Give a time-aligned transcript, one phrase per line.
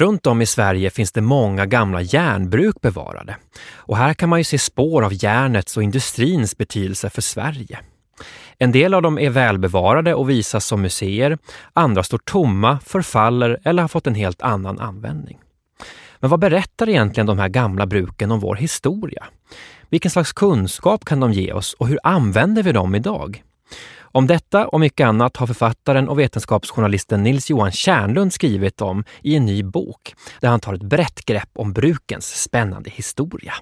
[0.00, 3.36] Runt om i Sverige finns det många gamla järnbruk bevarade.
[3.72, 7.78] Och här kan man ju se spår av järnets och industrins betydelse för Sverige.
[8.58, 11.38] En del av dem är välbevarade och visas som museer.
[11.72, 15.38] Andra står tomma, förfaller eller har fått en helt annan användning.
[16.18, 19.24] Men vad berättar egentligen de här gamla bruken om vår historia?
[19.88, 23.42] Vilken slags kunskap kan de ge oss och hur använder vi dem idag?
[24.12, 29.36] Om detta och mycket annat har författaren och vetenskapsjournalisten Nils Johan Kärnlund skrivit om i
[29.36, 33.54] en ny bok där han tar ett brett grepp om brukens spännande historia.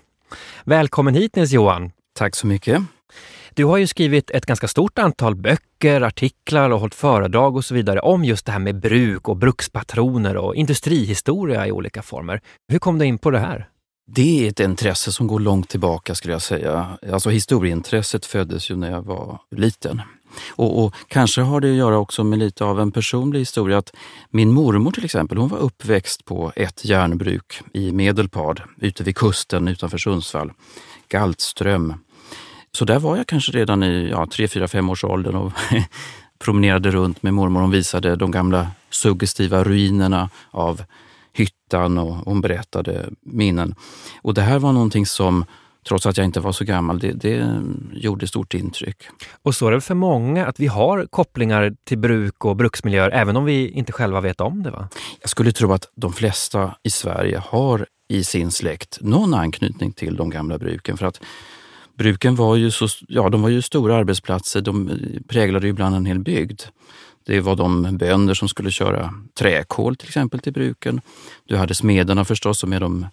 [0.65, 1.91] Välkommen hit Nils Johan!
[2.19, 2.83] Tack så mycket!
[3.55, 7.75] Du har ju skrivit ett ganska stort antal böcker, artiklar och hållit föredrag och så
[7.75, 12.41] vidare om just det här med bruk och brukspatroner och industrihistoria i olika former.
[12.69, 13.69] Hur kom du in på det här?
[14.11, 16.99] Det är ett intresse som går långt tillbaka skulle jag säga.
[17.13, 20.03] Alltså historieintresset föddes ju när jag var liten.
[20.51, 23.79] Och, och, kanske har det att göra också med lite av en personlig historia.
[23.79, 23.93] att
[24.31, 29.69] Min mormor till exempel, hon var uppväxt på ett järnbruk i Medelpad, ute vid kusten
[29.69, 30.53] utanför Sundsvall,
[31.09, 31.95] Galtström.
[32.73, 35.53] Så där var jag kanske redan i ja, 3, 4, 5 års åldern och
[36.39, 37.61] promenerade runt med mormor.
[37.61, 40.83] Hon visade de gamla suggestiva ruinerna av
[41.33, 43.75] hyttan och hon berättade minnen.
[44.23, 45.45] Och det här var någonting som
[45.89, 48.97] trots att jag inte var så gammal, det, det gjorde stort intryck.
[49.43, 53.37] Och så är det för många att vi har kopplingar till bruk och bruksmiljöer även
[53.37, 54.71] om vi inte själva vet om det?
[54.71, 54.89] va?
[55.21, 60.17] Jag skulle tro att de flesta i Sverige har i sin släkt någon anknytning till
[60.17, 60.97] de gamla bruken.
[60.97, 61.21] För att
[61.99, 64.91] bruken var ju, så, ja, de var ju stora arbetsplatser, de
[65.29, 66.63] präglade ju ibland en hel bygd.
[67.27, 71.01] Det var de bönder som skulle köra träkol till exempel till bruken.
[71.47, 73.07] Du hade smederna förstås som är de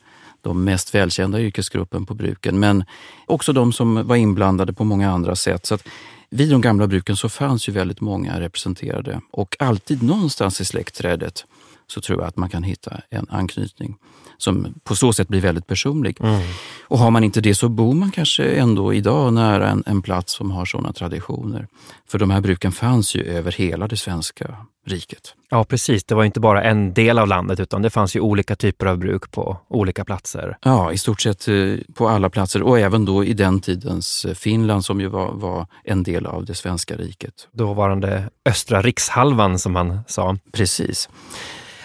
[0.45, 2.83] de mest välkända yrkesgruppen på bruken, men
[3.25, 5.65] också de som var inblandade på många andra sätt.
[5.65, 5.87] Så att
[6.29, 11.45] vid de gamla bruken så fanns ju väldigt många representerade och alltid någonstans i släktträdet
[11.87, 13.97] så tror jag att man kan hitta en anknytning
[14.37, 16.17] som på så sätt blir väldigt personlig.
[16.21, 16.41] Mm.
[16.87, 20.33] Och har man inte det så bor man kanske ändå idag nära en, en plats
[20.33, 21.67] som har sådana traditioner.
[22.07, 25.35] För de här bruken fanns ju över hela det svenska riket.
[25.49, 28.55] Ja precis, det var inte bara en del av landet utan det fanns ju olika
[28.55, 30.57] typer av bruk på olika platser.
[30.61, 34.33] Ja, i stort sett eh, på alla platser och även då i den tidens eh,
[34.33, 37.47] Finland som ju var, var en del av det svenska riket.
[37.51, 40.37] Dåvarande östra rikshalvan som man sa.
[40.51, 41.09] Precis.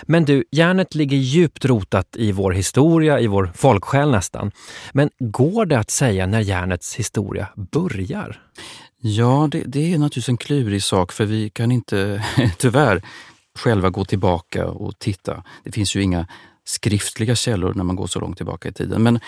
[0.02, 4.50] Men du, järnet ligger djupt rotat i vår historia, i vår folksjäl nästan.
[4.92, 8.42] Men går det att säga när järnets historia börjar?
[9.00, 12.24] Ja, det, det är naturligtvis en klurig sak för vi kan inte,
[12.58, 13.02] tyvärr,
[13.58, 15.44] själva gå tillbaka och titta.
[15.64, 16.26] Det finns ju inga
[16.64, 19.02] skriftliga källor när man går så långt tillbaka i tiden.
[19.02, 19.20] Men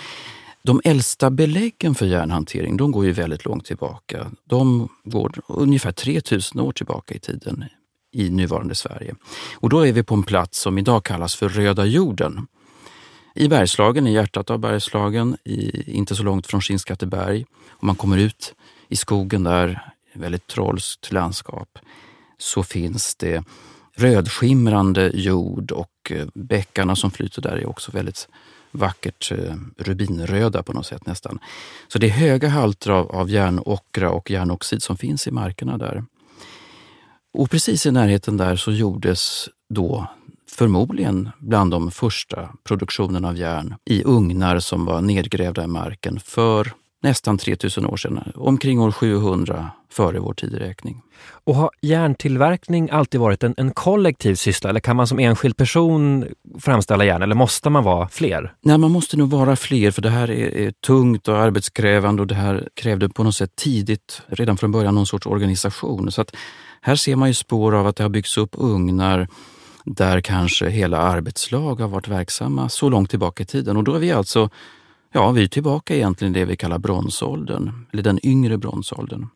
[0.64, 4.30] de äldsta beläggen för järnhantering de går ju väldigt långt tillbaka.
[4.44, 7.64] De går ungefär 3000 år tillbaka i tiden
[8.12, 9.14] i nuvarande Sverige.
[9.54, 12.46] Och då är vi på en plats som idag kallas för Röda jorden.
[13.34, 17.44] I Bergslagen, i hjärtat av Bergslagen, i, inte så långt från Skinnskatteberg.
[17.70, 18.54] Om man kommer ut
[18.88, 21.78] i skogen där, väldigt trollskt landskap,
[22.38, 23.44] så finns det
[23.94, 28.28] rödskimrande jord och eh, bäckarna som flyter där är också väldigt
[28.70, 31.38] vackert eh, rubinröda på något sätt nästan.
[31.88, 36.04] Så det är höga halter av, av järnockra och järnoxid som finns i markerna där.
[37.34, 40.06] Och precis i närheten där så gjordes då
[40.50, 46.72] förmodligen bland de första produktionerna av järn i ugnar som var nedgrävda i marken för
[47.02, 51.02] nästan 3000 år sedan, omkring år 700 före vår tideräkning.
[51.44, 56.26] Och har järntillverkning alltid varit en, en kollektiv syssla eller kan man som enskild person
[56.60, 58.54] framställa järn eller måste man vara fler?
[58.60, 62.26] Nej, man måste nog vara fler för det här är, är tungt och arbetskrävande och
[62.26, 66.12] det här krävde på något sätt tidigt, redan från början, någon sorts organisation.
[66.12, 66.36] Så att
[66.80, 69.28] här ser man ju spår av att det har byggts upp ugnar
[69.84, 73.76] där kanske hela arbetslag har varit verksamma så långt tillbaka i tiden.
[73.76, 74.50] Och då är vi alltså
[75.12, 79.26] ja, vi är tillbaka egentligen i det vi kallar bronsåldern, eller den yngre bronsåldern.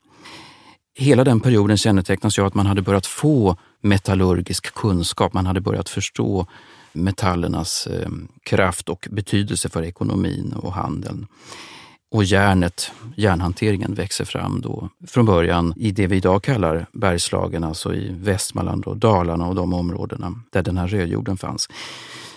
[0.98, 5.32] Hela den perioden kännetecknas ju av att man hade börjat få metallurgisk kunskap.
[5.32, 6.46] Man hade börjat förstå
[6.92, 8.08] metallernas eh,
[8.42, 11.26] kraft och betydelse för ekonomin och handeln.
[12.10, 17.94] Och järnet, järnhanteringen växer fram då från början i det vi idag kallar Bergslagen, alltså
[17.94, 21.68] i Västmanland och Dalarna och de områdena där den här rödjorden fanns.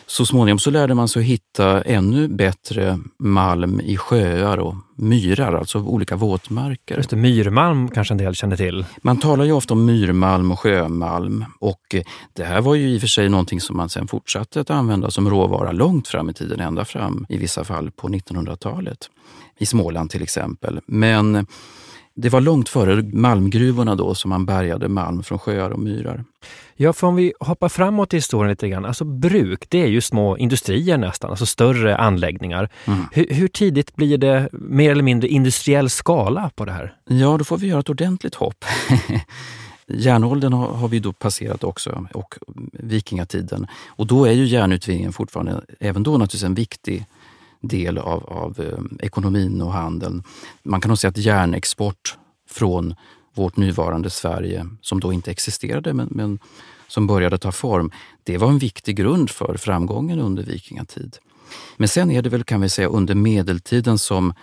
[0.10, 5.80] Så småningom så lärde man sig hitta ännu bättre malm i sjöar och myrar, alltså
[5.80, 6.98] olika våtmarker.
[6.98, 8.86] Just det, myrmalm kanske en del känner till?
[9.02, 11.96] Man talar ju ofta om myrmalm och sjömalm och
[12.34, 15.12] det här var ju i och för sig någonting som man sen fortsatte att använda
[15.12, 19.10] som råvara långt fram i tiden, ända fram i vissa fall på 1900-talet.
[19.58, 20.80] I Småland till exempel.
[20.86, 21.46] Men
[22.16, 26.24] det var långt före malmgruvorna då som man bärgade malm från sjöar och myrar.
[26.76, 28.86] Ja, för om vi hoppar framåt i historien lite grann.
[28.86, 32.70] Alltså bruk, det är ju små industrier nästan, alltså större anläggningar.
[32.86, 33.06] Mm.
[33.12, 36.94] Hur, hur, tidigt blir det mer eller mindre industriell skala på det här?
[37.08, 38.66] Ja, då får vi göra ett ordentligt hopp.
[39.88, 42.36] Järnåldern har, har, vi då passerat också och
[42.74, 43.68] vikingatiden.
[43.88, 47.06] Och då är ju järnutvinningen fortfarande, även då naturligtvis en viktig
[47.62, 50.24] del av, av eh, ekonomin och handeln.
[50.64, 52.18] Man kan nog säga att järnexport
[52.50, 52.96] från
[53.34, 56.40] vårt nuvarande Sverige, som då inte existerade men, men
[56.88, 57.92] som började ta form,
[58.24, 61.18] det var en viktig grund för framgången under vikingatid.
[61.78, 64.34] Men sen är det väl, kan vi säga, under medeltiden som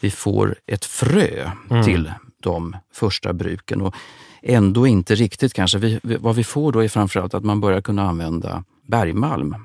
[0.00, 1.84] vi får ett frö mm.
[1.84, 3.82] till de första bruken.
[3.82, 3.94] Och
[4.42, 5.78] ändå inte riktigt kanske.
[5.78, 9.56] Vi, vad vi får då är framförallt att man börjar kunna använda bergmalm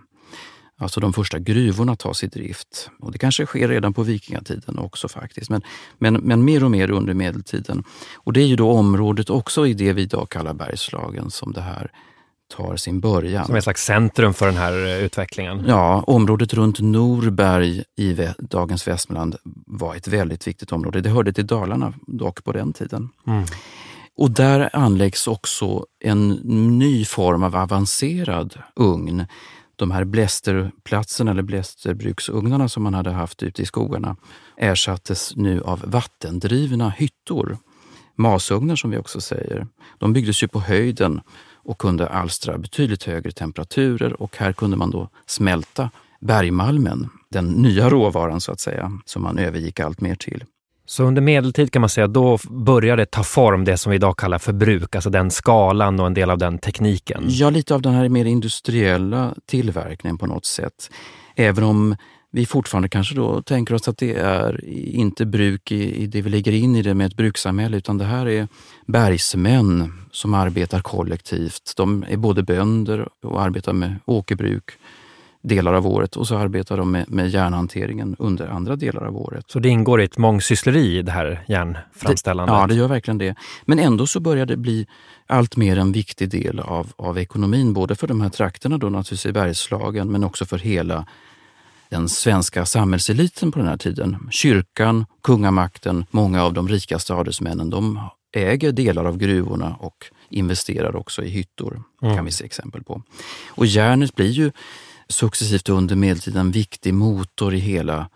[0.78, 2.90] Alltså de första gruvorna tas i drift.
[3.00, 5.62] Och det kanske sker redan på vikingatiden också faktiskt, men,
[5.98, 7.84] men, men mer och mer under medeltiden.
[8.16, 11.62] Och det är ju då området också i det vi idag kallar Bergslagen som det
[11.62, 11.92] här
[12.48, 13.46] tar sin början.
[13.46, 15.64] Som ett slags centrum för den här eh, utvecklingen?
[15.68, 19.36] Ja, området runt Norberg i dagens Västmanland
[19.68, 21.02] var ett väldigt viktigt område.
[21.02, 23.10] Det hörde till Dalarna dock på den tiden.
[23.28, 23.46] Mm.
[24.18, 26.30] Och där anläggs också en
[26.80, 29.26] ny form av avancerad ugn
[29.76, 34.16] de här blästerplatserna eller blästerbruksugnarna som man hade haft ute i skogarna
[34.58, 37.58] ersattes nu av vattendrivna hyttor.
[38.16, 39.68] Masugnar som vi också säger.
[39.98, 41.22] De byggdes ju på höjden
[41.54, 45.90] och kunde alstra betydligt högre temperaturer och här kunde man då smälta
[46.22, 50.44] bergmalmen, den nya råvaran så att säga, som man övergick allt mer till.
[50.86, 54.38] Så under medeltid kan man säga, då började ta form det som vi idag kallar
[54.38, 57.24] för bruk, alltså den skalan och en del av den tekniken?
[57.28, 60.92] Ja, lite av den här mer industriella tillverkningen på något sätt.
[61.36, 61.96] Även om
[62.32, 66.30] vi fortfarande kanske då tänker oss att det är inte bruk i, i det vi
[66.30, 68.48] lägger in i det med ett brukssamhälle, utan det här är
[68.88, 71.74] bergsmän som arbetar kollektivt.
[71.78, 74.64] De är både bönder och arbetar med åkerbruk
[75.48, 79.46] delar av året och så arbetar de med, med järnhanteringen under andra delar av året.
[79.48, 82.56] Så det ingår i ett mångsyssleri det här järnframställandet?
[82.56, 83.36] Det, ja, det gör verkligen det.
[83.66, 84.88] Men ändå så börjar det bli
[85.28, 89.26] allt mer en viktig del av, av ekonomin, både för de här trakterna då naturligtvis
[89.26, 91.06] i Bergslagen, men också för hela
[91.90, 94.28] den svenska samhällseliten på den här tiden.
[94.32, 98.00] Kyrkan, kungamakten, många av de rikaste adelsmännen, de
[98.34, 102.16] äger delar av gruvorna och investerar också i hyttor, mm.
[102.16, 103.02] kan vi se exempel på.
[103.48, 104.52] Och järnet blir ju
[105.10, 108.10] successivt under medeltiden en viktig motor i hela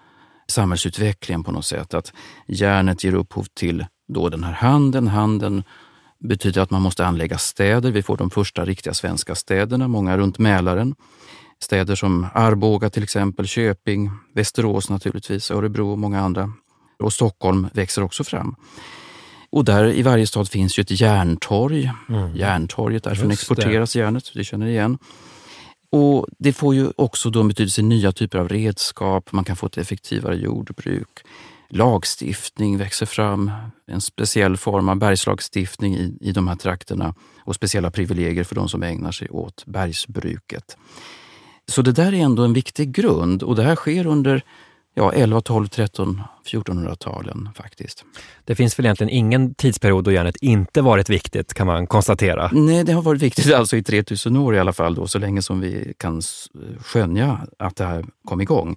[0.47, 1.93] samhällsutvecklingen på något sätt.
[1.93, 2.13] Att
[2.47, 5.07] järnet ger upphov till då den här handeln.
[5.07, 5.63] Handeln
[6.19, 7.91] betyder att man måste anlägga städer.
[7.91, 10.95] Vi får de första riktiga svenska städerna, många runt Mälaren.
[11.61, 16.53] Städer som Arboga till exempel, Köping, Västerås naturligtvis, Örebro och många andra.
[16.99, 18.55] Och Stockholm växer också fram.
[19.51, 21.91] Och där i varje stad finns ju ett järntorg.
[22.09, 22.35] Mm.
[22.35, 24.97] Järntorget, därifrån exporteras järnet, det känner ni igen.
[25.91, 29.55] Och Det får ju också då en betydelse i nya typer av redskap, man kan
[29.55, 31.19] få ett effektivare jordbruk.
[31.69, 33.51] Lagstiftning växer fram,
[33.87, 37.15] en speciell form av bergslagstiftning i, i de här trakterna
[37.45, 40.77] och speciella privilegier för de som ägnar sig åt bergsbruket.
[41.67, 44.43] Så det där är ändå en viktig grund och det här sker under
[44.93, 46.21] ja, 11, 12, 13,
[46.53, 48.05] 1400-talen faktiskt.
[48.45, 52.49] Det finns väl egentligen ingen tidsperiod då järnet inte varit viktigt kan man konstatera?
[52.53, 55.41] Nej, det har varit viktigt alltså i 3000 år i alla fall, då, så länge
[55.41, 56.21] som vi kan
[56.81, 58.75] skönja att det här kom igång.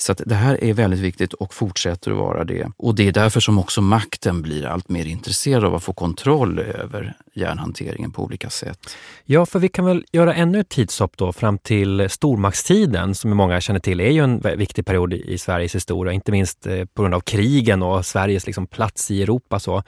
[0.00, 2.70] Så det här är väldigt viktigt och fortsätter att vara det.
[2.76, 6.58] Och det är därför som också makten blir allt mer intresserad av att få kontroll
[6.58, 8.78] över järnhanteringen på olika sätt.
[9.24, 13.60] Ja, för vi kan väl göra ännu ett tidshopp då fram till stormaktstiden som många
[13.60, 17.14] känner till är ju en viktig period i Sveriges historia, inte minst eh, på grund
[17.14, 19.60] av krigen och Sveriges liksom plats i Europa.
[19.60, 19.82] Så.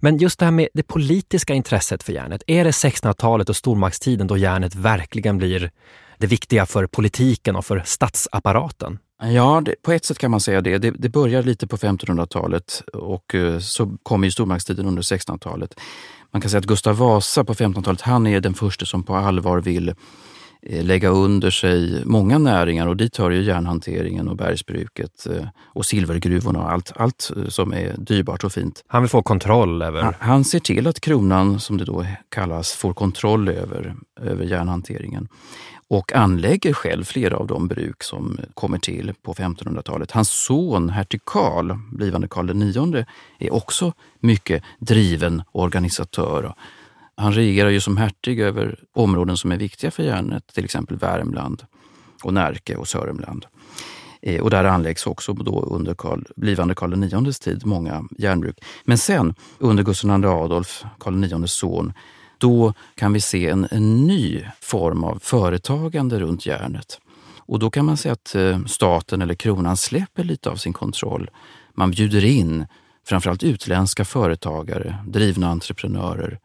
[0.00, 4.26] Men just det här med det politiska intresset för järnet, är det 1600-talet och stormaktstiden
[4.26, 5.70] då järnet verkligen blir
[6.18, 8.98] det viktiga för politiken och för statsapparaten?
[9.22, 10.78] Ja, det, på ett sätt kan man säga det.
[10.78, 15.74] Det, det börjar lite på 1500-talet och eh, så kommer ju stormaktstiden under 1600-talet.
[16.32, 19.58] Man kan säga att Gustav Vasa på 1500-talet, han är den första som på allvar
[19.60, 19.94] vill
[20.62, 26.58] lägga under sig många näringar och dit hör ju järnhanteringen och bergsbruket eh, och silvergruvorna
[26.58, 28.84] och allt, allt som är dyrbart och fint.
[28.86, 30.02] Han vill få kontroll över...
[30.02, 35.28] Han, han ser till att kronan, som det då kallas, får kontroll över, över järnhanteringen
[35.90, 40.10] och anlägger själv flera av de bruk som kommer till på 1500-talet.
[40.10, 43.06] Hans son hertig Karl, blivande Karl IX,
[43.38, 46.54] är också mycket driven organisatör.
[47.20, 51.62] Han regerar ju som hertig över områden som är viktiga för järnet, till exempel Värmland
[52.22, 53.46] och Närke och Sörmland.
[54.22, 58.58] Eh, och där anläggs också då under Karl, blivande Karl IX tid många järnbruk.
[58.84, 61.92] Men sen under Gustav II Adolf, Karl IX son,
[62.38, 67.00] då kan vi se en, en ny form av företagande runt järnet.
[67.38, 71.30] Och då kan man säga att eh, staten eller kronan släpper lite av sin kontroll.
[71.74, 72.66] Man bjuder in
[73.06, 76.38] framförallt utländska företagare, drivna entreprenörer,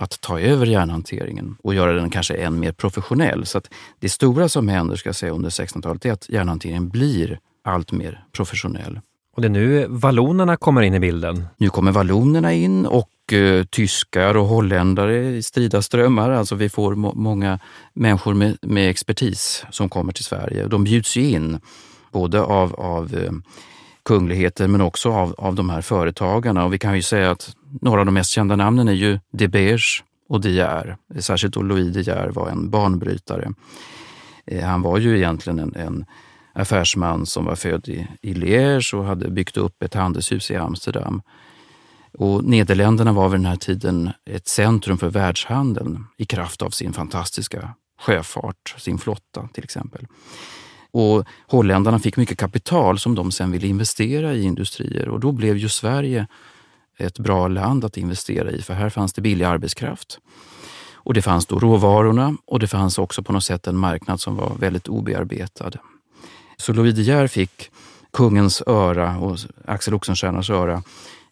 [0.00, 3.46] att ta över järnhanteringen och göra den kanske än mer professionell.
[3.46, 7.92] Så att det stora som händer ska säga, under 1600-talet är att järnhanteringen blir allt
[7.92, 9.00] mer professionell.
[9.36, 11.46] Och det är nu vallonerna kommer in i bilden?
[11.56, 16.30] Nu kommer vallonerna in och eh, tyskar och holländare i strida strömmar.
[16.30, 17.58] Alltså vi får må många
[17.94, 20.66] människor med, med, expertis som kommer till Sverige.
[20.66, 21.60] De bjuds ju in
[22.12, 23.32] både av, av eh,
[24.04, 26.64] kungligheter men också av, av de här företagarna.
[26.64, 29.48] Och vi kan ju säga att några av de mest kända namnen är ju De
[29.48, 30.96] Beers och De Geer.
[31.18, 33.52] Särskilt då Louis De Geer var en banbrytare.
[34.46, 36.04] Eh, han var ju egentligen en, en
[36.52, 41.22] affärsman som var född i, i Liège och hade byggt upp ett handelshus i Amsterdam.
[42.12, 46.92] Och Nederländerna var vid den här tiden ett centrum för världshandeln i kraft av sin
[46.92, 50.06] fantastiska sjöfart, sin flotta till exempel.
[50.92, 55.56] Och holländarna fick mycket kapital som de sen ville investera i industrier och då blev
[55.56, 56.26] ju Sverige
[57.00, 60.18] ett bra land att investera i för här fanns det billig arbetskraft.
[60.94, 64.36] Och det fanns då råvarorna och det fanns också på något sätt en marknad som
[64.36, 65.70] var väldigt obearbetad.
[66.56, 67.70] Så Louis De Geer fick
[68.12, 70.82] kungens öra och Axel Oxenstiernas öra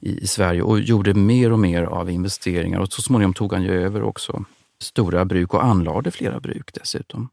[0.01, 3.63] i, i, Sverige och gjorde mer och mer av investeringar och så småningom tog han
[3.63, 4.45] ju över också
[4.83, 7.29] stora bruk och anlade flera bruk dessutom.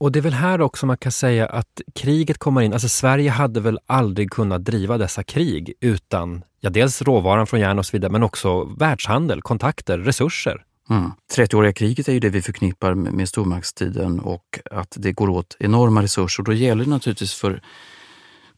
[0.00, 2.72] Och det är väl här också man kan säga att kriget kommer in.
[2.72, 7.78] Alltså Sverige hade väl aldrig kunnat driva dessa krig utan ja, dels råvaran från järn
[7.78, 10.64] och så vidare, men också världshandel, kontakter, resurser.
[10.90, 11.10] Mm.
[11.36, 15.56] 30-åriga kriget är ju det vi förknippar med, med stormaktstiden och att det går åt
[15.58, 16.42] enorma resurser.
[16.42, 17.62] Då gäller det naturligtvis för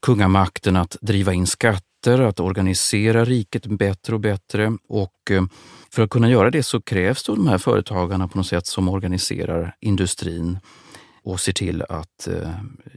[0.02, 4.73] kungamakten att driva in skatter, att organisera riket bättre och bättre.
[4.88, 5.42] Och eh,
[5.90, 8.88] för att kunna göra det så krävs då de här företagarna på något sätt som
[8.88, 10.59] organiserar industrin
[11.30, 12.50] och ser till att eh,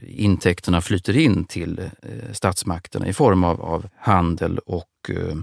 [0.06, 4.90] intäkterna flyter in till eh, statsmakterna i form av, av handel och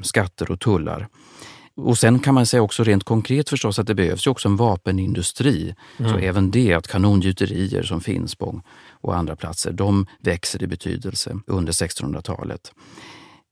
[0.04, 1.08] skatter och tullar.
[1.76, 4.56] Och sen kan man säga också rent konkret förstås att det behövs ju också en
[4.56, 5.76] vapenindustri.
[5.98, 6.12] Mm.
[6.12, 11.40] Så även det, att kanongjuterier som finns på och andra platser, de växer i betydelse
[11.48, 12.72] under 1600-talet.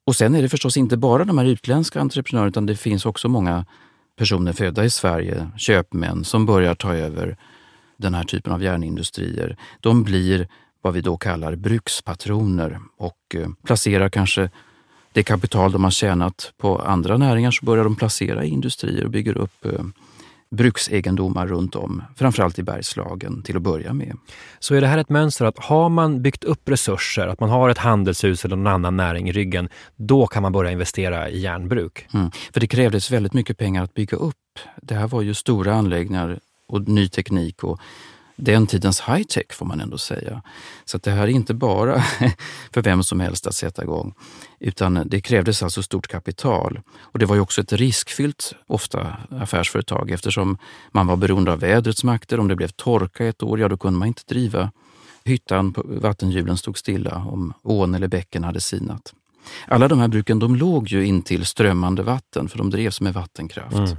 [0.05, 3.27] Och sen är det förstås inte bara de här utländska entreprenörerna utan det finns också
[3.27, 3.65] många
[4.17, 7.37] personer födda i Sverige, köpmän, som börjar ta över
[7.99, 9.57] den här typen av järnindustrier.
[9.79, 10.47] De blir
[10.81, 14.49] vad vi då kallar brukspatroner och eh, placerar kanske
[15.13, 19.11] det kapital de har tjänat på andra näringar så börjar de placera i industrier och
[19.11, 19.83] bygger upp eh,
[20.51, 24.17] bruksegendomar runt om, framförallt i Bergslagen till att börja med.
[24.59, 27.69] Så är det här ett mönster att har man byggt upp resurser, att man har
[27.69, 32.07] ett handelshus eller någon annan näring i ryggen, då kan man börja investera i järnbruk?
[32.13, 32.31] Mm.
[32.53, 34.35] För det krävdes väldigt mycket pengar att bygga upp.
[34.81, 37.79] Det här var ju stora anläggningar och ny teknik och
[38.41, 40.41] den tidens high-tech får man ändå säga.
[40.85, 42.01] Så det här är inte bara
[42.71, 44.13] för vem som helst att sätta igång,
[44.59, 46.81] utan det krävdes alltså stort kapital.
[47.01, 50.57] Och det var ju också ett riskfyllt, ofta, affärsföretag eftersom
[50.91, 52.39] man var beroende av vädrets makter.
[52.39, 54.71] Om det blev torka ett år, ja då kunde man inte driva
[55.23, 59.13] hyttan, vattenhjulen stod stilla om ån eller bäcken hade sinat.
[59.67, 63.75] Alla de här bruken de låg ju intill strömmande vatten för de drevs med vattenkraft.
[63.75, 63.97] Mm.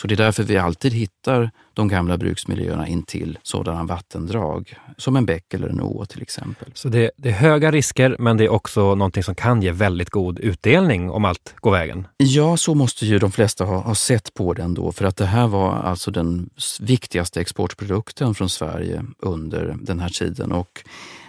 [0.00, 5.26] Så det är därför vi alltid hittar de gamla bruksmiljöerna intill sådana vattendrag, som en
[5.26, 6.70] bäck eller en å till exempel.
[6.74, 10.10] Så det, det, är höga risker, men det är också någonting som kan ge väldigt
[10.10, 12.06] god utdelning om allt går vägen?
[12.16, 15.26] Ja, så måste ju de flesta ha, ha sett på den då, för att det
[15.26, 20.52] här var alltså den viktigaste exportprodukten från Sverige under den här tiden.
[20.52, 20.84] Och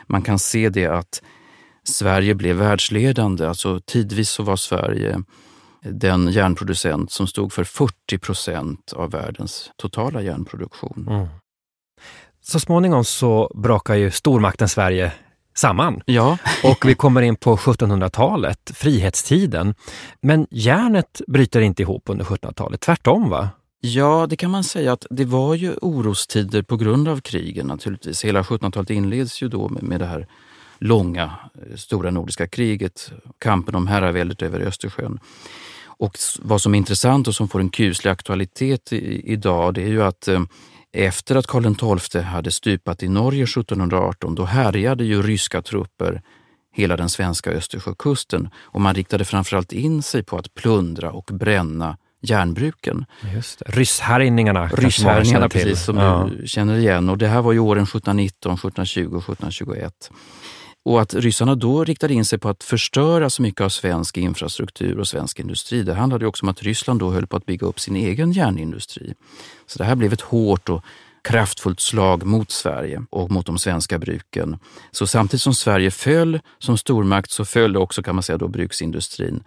[0.07, 1.21] man kan se det att
[1.83, 5.23] Sverige blev världsledande, alltså tidvis så var Sverige
[5.85, 11.07] den järnproducent som stod för 40 procent av världens totala järnproduktion.
[11.09, 11.27] Mm.
[12.41, 15.11] Så småningom så brakar ju stormakten Sverige
[15.53, 16.01] samman.
[16.05, 16.37] Ja.
[16.63, 19.75] och vi kommer in på 1700-talet, frihetstiden.
[20.21, 23.49] Men järnet bryter inte ihop under 1700-talet, tvärtom va?
[23.83, 28.25] Ja, det kan man säga att det var ju orostider på grund av krigen naturligtvis.
[28.25, 30.27] Hela 1700-talet inleds ju då med, med det här
[30.79, 31.23] långa,
[31.53, 35.19] eh, stora nordiska kriget, kampen om herraväldet över Östersjön.
[36.01, 39.87] Och vad som är intressant och som får en kuslig aktualitet i, idag, det är
[39.87, 40.41] ju att eh,
[40.93, 46.21] efter att Karl XII hade stupat i Norge 1718, då härjade ju ryska trupper
[46.73, 51.97] hela den svenska Östersjökusten och man riktade framförallt in sig på att plundra och bränna
[52.21, 53.05] järnbruken.
[53.33, 53.65] Just det.
[53.65, 56.29] Rysshärjningarna Rysshärjningarna precis, som ja.
[56.37, 57.09] du känner igen.
[57.09, 60.11] Och det här var ju åren 1719, 1720 och 1721.
[60.83, 64.99] Och att ryssarna då riktade in sig på att förstöra så mycket av svensk infrastruktur
[64.99, 67.79] och svensk industri, det handlade också om att Ryssland då höll på att bygga upp
[67.79, 69.13] sin egen järnindustri.
[69.65, 70.83] Så det här blev ett hårt och
[71.23, 74.57] kraftfullt slag mot Sverige och mot de svenska bruken.
[74.91, 79.43] Så samtidigt som Sverige föll som stormakt så föll också kan man säga då bruksindustrin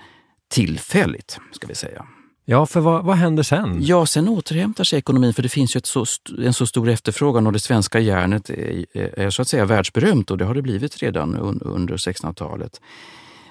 [0.48, 2.06] tillfälligt, ska vi säga.
[2.46, 3.78] Ja, för vad, vad händer sen?
[3.80, 6.04] Ja, sen återhämtar sig ekonomin för det finns ju så,
[6.38, 10.38] en så stor efterfrågan och det svenska järnet är, är, så att säga världsberömt och
[10.38, 12.80] det har det blivit redan un, under 1600-talet.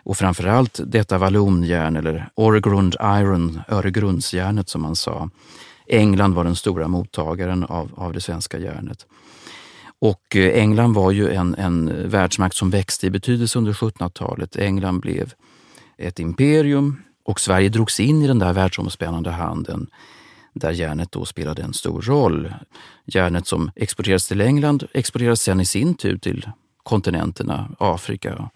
[0.03, 5.29] Och framförallt detta vallonjärn eller Oregrund Iron, Öregrundsjärnet som man sa.
[5.87, 9.05] England var den stora mottagaren av, av det svenska järnet.
[9.99, 14.55] Och eh, England var ju en, en världsmakt som växte i betydelse under 1700-talet.
[14.55, 15.33] England blev
[15.97, 19.87] ett imperium och Sverige drogs in i den där världsomspännande handeln
[20.53, 22.53] där järnet då spelade en stor roll.
[23.05, 26.49] Järnet som exporterades till England exporterades sen i sin tur till
[26.83, 28.49] kontinenterna, Afrika,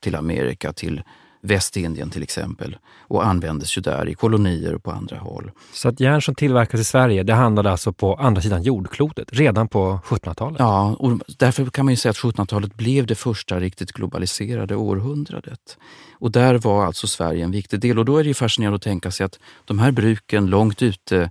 [0.00, 1.02] till Amerika, till
[1.40, 5.50] Västindien till exempel och användes ju där i kolonier och på andra håll.
[5.72, 9.68] Så att järn som tillverkas i Sverige, det handlade alltså på andra sidan jordklotet redan
[9.68, 10.56] på 1700-talet?
[10.58, 15.78] Ja, och därför kan man ju säga att 1700-talet blev det första riktigt globaliserade århundradet.
[16.12, 18.82] Och där var alltså Sverige en viktig del och då är det ju fascinerande att
[18.82, 21.30] tänka sig att de här bruken långt ute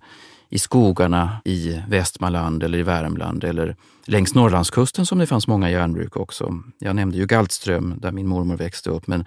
[0.50, 6.18] i skogarna i Västmanland eller i Värmland eller längs Norrlandskusten som det fanns många järnbruk
[6.18, 6.60] också.
[6.80, 9.26] Jag nämnde ju Galtström där min mormor växte upp men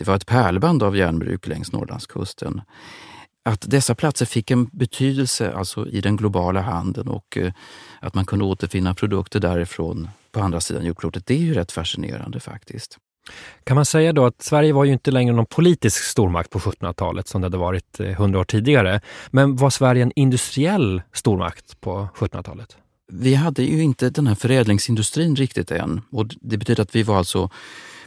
[0.00, 2.60] det var ett pärlband av järnbruk längs Norrlandskusten.
[3.44, 7.52] Att dessa platser fick en betydelse alltså i den globala handeln och eh,
[8.00, 12.40] att man kunde återfinna produkter därifrån på andra sidan jordklotet, det är ju rätt fascinerande
[12.40, 12.98] faktiskt.
[13.64, 17.28] Kan man säga då att Sverige var ju inte längre någon politisk stormakt på 1700-talet
[17.28, 19.00] som det hade varit eh, hundra år tidigare.
[19.30, 22.76] Men var Sverige en industriell stormakt på 1700-talet?
[23.12, 27.18] Vi hade ju inte den här förädlingsindustrin riktigt än och det betyder att vi var
[27.18, 27.50] alltså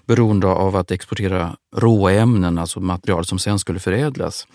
[0.07, 4.47] beroende av att exportera råämnen, alltså material som sen skulle förädlas.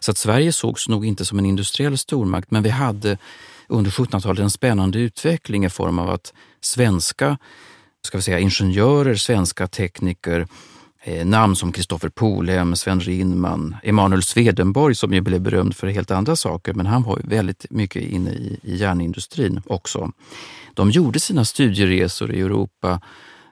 [0.00, 3.18] Så att Sverige sågs nog inte som en industriell stormakt, men vi hade
[3.68, 7.38] under 1700-talet en spännande utveckling i form av att svenska
[8.02, 10.46] ska vi säga, ingenjörer, svenska tekniker,
[11.02, 16.10] eh, namn som Kristoffer Polhem, Sven Rinman, Emanuel Swedenborg som ju blev berömd för helt
[16.10, 20.12] andra saker, men han var väldigt mycket inne i, i järnindustrin också.
[20.74, 23.00] De gjorde sina studieresor i Europa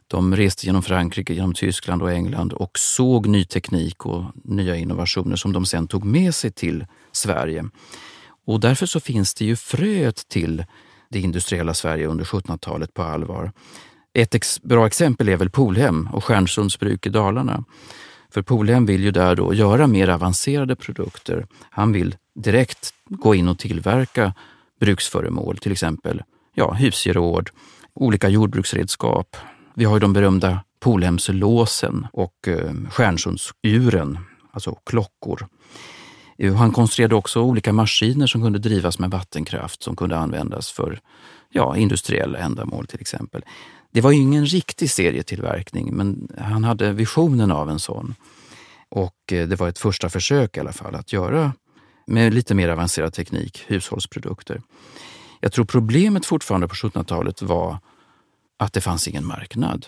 [0.08, 5.36] de reste genom Frankrike, genom Tyskland och England och såg ny teknik och nya innovationer
[5.36, 7.64] som de sen tog med sig till Sverige.
[8.46, 10.64] Och därför så finns det ju fröet till
[11.10, 13.52] det industriella Sverige under 1700-talet på allvar.
[14.14, 17.64] Ett ex bra exempel är väl Polhem och Stjärnsunds bruk i Dalarna.
[18.30, 21.46] För Polhem vill ju där då göra mer avancerade produkter.
[21.70, 24.34] Han vill direkt gå in och tillverka
[24.80, 26.22] bruksföremål, till exempel
[26.54, 27.50] ja, husgeråd,
[27.94, 29.36] olika jordbruksredskap,
[29.78, 34.18] vi har ju de berömda Polhemslåsen och eh, Stjärnsundsuren,
[34.50, 35.46] alltså klockor.
[36.38, 41.00] Eh, han konstruerade också olika maskiner som kunde drivas med vattenkraft som kunde användas för
[41.50, 43.44] ja, industriella ändamål till exempel.
[43.92, 48.14] Det var ju ingen riktig serietillverkning men han hade visionen av en sån.
[48.88, 51.52] Och eh, det var ett första försök i alla fall att göra
[52.06, 54.60] med lite mer avancerad teknik hushållsprodukter.
[55.40, 57.78] Jag tror problemet fortfarande på 1700-talet var
[58.58, 59.86] att det fanns ingen marknad.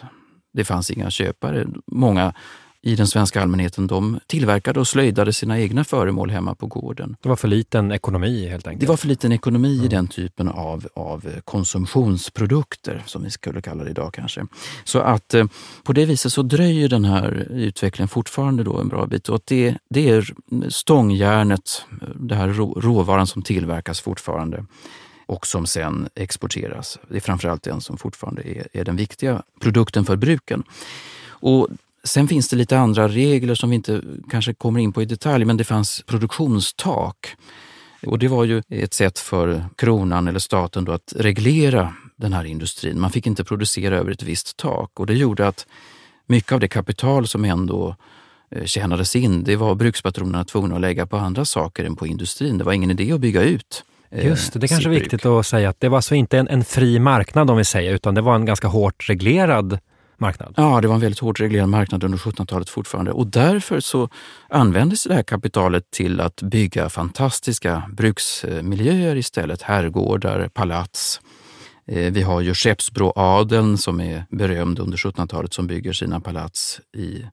[0.52, 1.66] Det fanns inga köpare.
[1.86, 2.34] Många
[2.82, 7.16] i den svenska allmänheten de tillverkade och slöjdade sina egna föremål hemma på gården.
[7.22, 8.80] Det var för liten ekonomi helt enkelt?
[8.80, 9.84] Det var för liten ekonomi mm.
[9.84, 14.46] i den typen av, av konsumtionsprodukter, som vi skulle kalla det idag kanske.
[14.84, 15.44] Så att eh,
[15.82, 19.28] på det viset så dröjer den här utvecklingen fortfarande då en bra bit.
[19.28, 20.34] Och det, det är
[20.68, 22.48] stångjärnet, det här
[22.80, 24.64] råvaran som tillverkas fortfarande
[25.30, 26.98] och som sen exporteras.
[27.08, 30.62] Det är framförallt den som fortfarande är, är den viktiga produkten för bruken.
[31.28, 31.68] Och
[32.04, 35.44] Sen finns det lite andra regler som vi inte kanske kommer in på i detalj,
[35.44, 37.36] men det fanns produktionstak.
[38.06, 42.44] Och det var ju ett sätt för kronan eller staten då att reglera den här
[42.44, 43.00] industrin.
[43.00, 45.66] Man fick inte producera över ett visst tak och det gjorde att
[46.26, 47.96] mycket av det kapital som ändå
[48.50, 52.58] eh, tjänades in, det var brukspatronerna tvungna att lägga på andra saker än på industrin.
[52.58, 55.46] Det var ingen idé att bygga ut Just det, det är kanske är viktigt att
[55.46, 58.20] säga att det var alltså inte en, en fri marknad om vi säger, utan det
[58.20, 59.78] var en ganska hårt reglerad
[60.20, 60.54] marknad.
[60.56, 64.08] Ja, det var en väldigt hårt reglerad marknad under 1700-talet fortfarande och därför så
[64.48, 69.62] användes det här kapitalet till att bygga fantastiska bruksmiljöer istället.
[69.62, 71.20] Herrgårdar, palats.
[71.86, 77.24] Eh, vi har ju Skeppsbroadeln som är berömd under 1700-talet som bygger sina palats i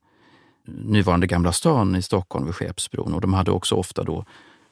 [0.67, 4.25] nuvarande Gamla stan i Stockholm vid Skeppsbron och de hade också ofta då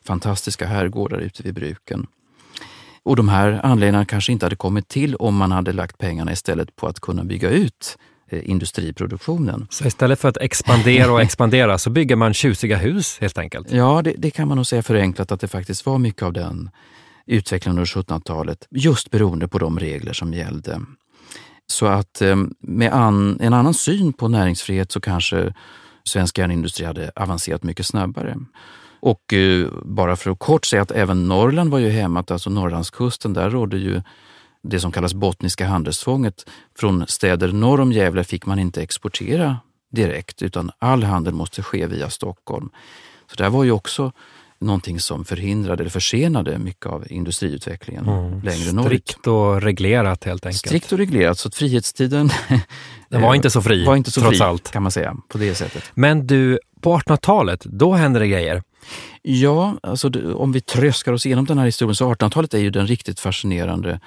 [0.05, 2.07] fantastiska herrgårdar ute vid bruken.
[3.03, 6.75] Och de här anläggningarna kanske inte hade kommit till om man hade lagt pengarna istället
[6.75, 7.97] på att kunna bygga ut
[8.29, 9.67] eh, industriproduktionen.
[9.69, 13.71] Så istället för att expandera och expandera så bygger man tjusiga hus helt enkelt?
[13.71, 16.69] Ja, det, det kan man nog säga förenklat att det faktiskt var mycket av den
[17.25, 20.81] utvecklingen under 1700-talet just beroende på de regler som gällde.
[21.67, 25.53] Så att eh, med an, en annan syn på näringsfrihet så kanske
[26.03, 28.37] svensk järnindustri hade avancerat mycket snabbare.
[29.05, 33.33] Och eh, bara för att kort säga att även Norrland var ju hämmat, alltså Norrlandskusten,
[33.33, 34.01] där rådde ju
[34.63, 36.45] det som kallas bottniska handelstvånget.
[36.77, 39.57] Från städer norr om Gävle fick man inte exportera
[39.91, 42.69] direkt utan all handel måste ske via Stockholm.
[43.29, 44.11] Så det var ju också
[44.59, 48.41] någonting som förhindrade eller försenade mycket av industriutvecklingen mm.
[48.41, 49.09] längre norrut.
[49.09, 50.65] Strikt och reglerat helt enkelt.
[50.65, 52.29] Strikt och reglerat, så att frihetstiden
[53.09, 54.71] Den var inte så fri, var inte så trots fri, allt.
[54.71, 55.83] kan man säga, på det sättet.
[55.93, 58.63] Men du, på 1800-talet, då hände det grejer.
[59.21, 62.87] Ja, alltså om vi tröskar oss igenom den här historien så 1800-talet är ju den
[62.87, 63.99] riktigt fascinerande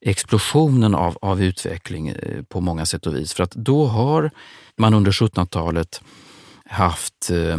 [0.00, 3.32] explosionen av, av utveckling eh, på många sätt och vis.
[3.32, 4.30] För att då har
[4.76, 6.02] man under 1700-talet
[6.64, 7.56] haft eh,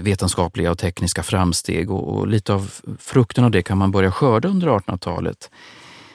[0.00, 4.48] vetenskapliga och tekniska framsteg och, och, lite av frukten av det kan man börja skörda
[4.48, 5.50] under 1800-talet.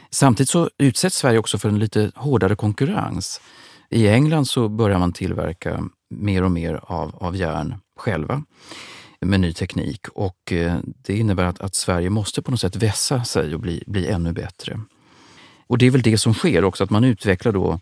[0.09, 3.41] Samtidigt så utsätts Sverige också för en lite hårdare konkurrens.
[3.89, 8.43] I England så börjar man tillverka mer och mer av, av järn själva
[9.21, 13.23] med ny teknik och eh, det innebär att, att, Sverige måste på något sätt vässa
[13.23, 14.79] sig och bli, bli ännu bättre.
[15.67, 17.79] Och det är väl det som sker också, att man utvecklar då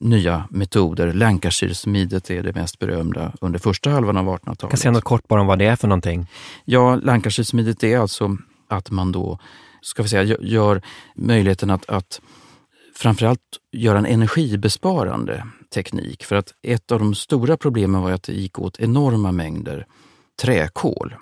[0.00, 1.12] nya metoder.
[1.12, 4.70] Lancashire-smidet är det mest berömda under första halvan av 1800-talet.
[4.70, 6.26] Kan säga något kort bara om vad det är för någonting?
[6.64, 8.36] Ja, Lancashire-smidet är alltså
[8.68, 9.38] att man då
[9.80, 10.82] ska vi säga, gör
[11.14, 12.20] möjligheten att, att
[12.94, 13.40] framförallt
[13.72, 16.24] göra en energibesparande teknik.
[16.24, 19.86] För att ett av de stora problemen var att det gick åt enorma mängder
[20.42, 21.14] träkol.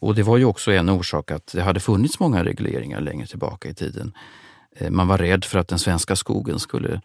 [0.00, 3.68] Och det var ju också en orsak att det hade funnits många regleringar längre tillbaka
[3.68, 4.12] i tiden.
[4.76, 7.00] Eh, man var rädd för att den svenska skogen skulle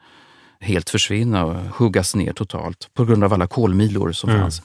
[0.60, 4.42] helt försvinna och huggas ner totalt på grund av alla kolmilor som mm.
[4.42, 4.62] fanns.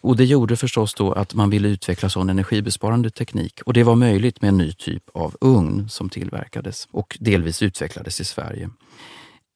[0.00, 3.94] Och det gjorde förstås då att man ville utveckla sån energibesparande teknik och det var
[3.94, 8.70] möjligt med en ny typ av ugn som tillverkades och delvis utvecklades i Sverige.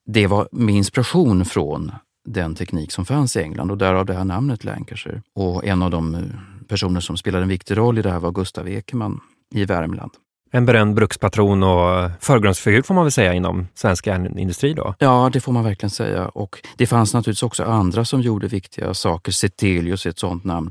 [0.06, 1.92] Det var med inspiration från
[2.24, 5.22] den teknik som fanns i England och därav det här namnet Lancashire.
[5.34, 6.20] Och en av de eh,
[6.68, 9.20] personer som spelade en viktig roll i det här var Gustav Ekeman
[9.54, 10.10] i Värmland.
[10.50, 14.94] En berömd brukspatron och förgrundsfigur får man väl säga inom svensk järnindustri då?
[14.98, 16.28] Ja, det får man verkligen säga.
[16.28, 19.32] Och det fanns naturligtvis också andra som gjorde viktiga saker.
[19.32, 20.70] Setelius är ett sådant namn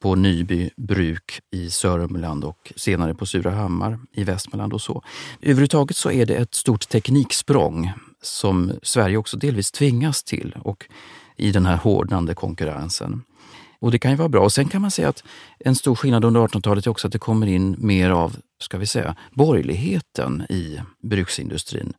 [0.00, 5.02] på Nyby bruk i Sörmland och senare på Surahammar i Västmanland och så.
[5.40, 7.92] Överhuvudtaget så är det ett stort tekniksprång
[8.22, 10.86] som Sverige också delvis tvingas till och
[11.36, 13.22] i den här hårdnande konkurrensen.
[13.84, 14.42] Och det kan ju vara bra.
[14.42, 15.24] Och sen kan man säga att
[15.58, 18.86] en stor skillnad under 1800-talet är också att det kommer in mer av, ska vi
[18.86, 21.92] säga, borgerligheten i bruksindustrin.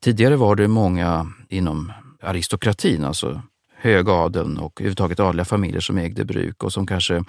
[0.00, 3.42] Tidigare var det många inom aristokratin, alltså
[3.76, 7.24] högadeln och överhuvudtaget adliga familjer som ägde bruk och som kanske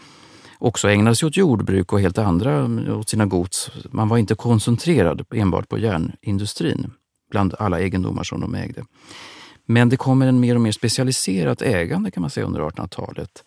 [0.57, 3.71] också ägnade sig åt jordbruk och helt andra åt sina gods.
[3.91, 6.93] Man var inte koncentrerad enbart på järnindustrin
[7.31, 8.85] bland alla egendomar som de ägde.
[9.65, 13.43] Men det kommer en mer och mer specialiserat ägande kan man säga under 1800-talet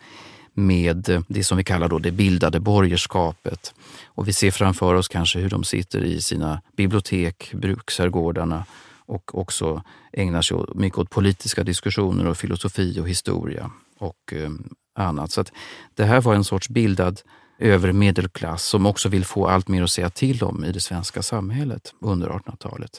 [0.55, 3.75] med det som vi kallar då det bildade borgerskapet.
[4.07, 8.65] Och vi ser framför oss kanske hur de sitter i sina bibliotek, bruksherrgårdarna
[9.07, 14.51] och också ägnar sig mycket åt politiska diskussioner och filosofi och historia och eh,
[14.95, 15.31] annat.
[15.31, 15.53] Så att
[15.95, 17.21] det här var en sorts bildad
[17.59, 21.23] övre medelklass som också vill få allt mer att säga till om i det svenska
[21.23, 22.91] samhället under 1800-talet.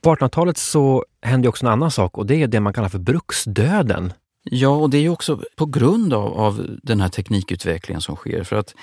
[0.00, 2.98] På 1800-talet så hände också en annan sak och det är det man kallar för
[2.98, 4.12] bruksdöden.
[4.50, 8.44] Ja, och det är också på grund av, av den här teknikutvecklingen som sker.
[8.44, 8.74] För att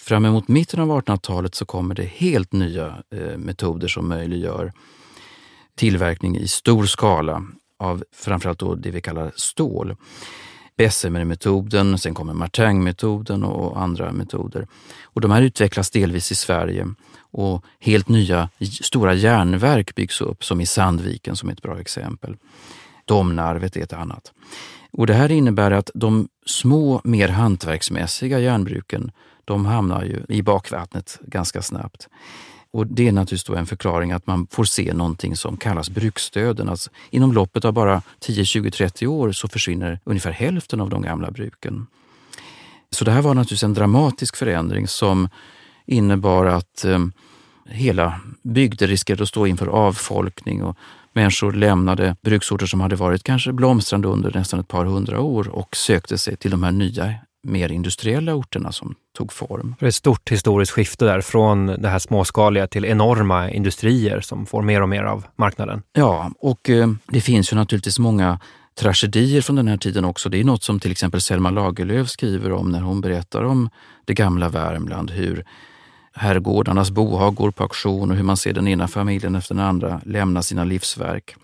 [0.00, 4.72] fram emot mitten av 1800-talet så kommer det helt nya eh, metoder som möjliggör
[5.74, 7.42] tillverkning i stor skala
[7.78, 9.96] av framförallt då det vi kallar stål.
[10.76, 14.66] Bessemer-metoden, sen kommer Martin-metoden och andra metoder.
[15.02, 18.48] Och de här utvecklas delvis i Sverige och helt nya
[18.82, 22.36] stora järnverk byggs upp, som i Sandviken som är ett bra exempel.
[23.04, 24.32] Domnarvet är ett annat.
[24.92, 29.12] Och det här innebär att de små, mer hantverksmässiga järnbruken,
[29.44, 32.08] de hamnar ju i bakvattnet ganska snabbt.
[32.70, 36.68] Och det är naturligtvis då en förklaring att man får se någonting som kallas bruksdöden.
[36.68, 41.02] Alltså, inom loppet av bara 10, 20, 30 år så försvinner ungefär hälften av de
[41.02, 41.86] gamla bruken.
[42.90, 45.28] Så det här var naturligtvis en dramatisk förändring som
[45.86, 46.98] innebar att eh,
[47.66, 50.76] hela bygder riskerade att stå inför avfolkning och
[51.12, 55.76] människor lämnade bruksorter som hade varit kanske blomstrande under nästan ett par hundra år och
[55.76, 59.74] sökte sig till de här nya mer industriella orterna som tog form.
[59.78, 64.46] Det är ett stort historiskt skifte där från det här småskaliga till enorma industrier som
[64.46, 65.82] får mer och mer av marknaden.
[65.92, 68.38] Ja, och eh, det finns ju naturligtvis många
[68.80, 70.28] tragedier från den här tiden också.
[70.28, 73.70] Det är något som till exempel Selma Lagerlöf skriver om när hon berättar om
[74.04, 75.44] det gamla Värmland, hur
[76.14, 80.00] herrgårdarnas bohag går på auktion och hur man ser den ena familjen efter den andra
[80.04, 81.34] lämna sina livsverk.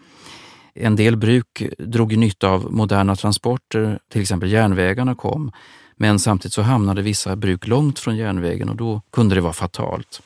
[0.74, 5.52] En del bruk drog nytta av moderna transporter, till exempel järnvägarna kom.
[5.96, 10.22] Men samtidigt så hamnade vissa bruk långt från järnvägen och då kunde det vara fatalt.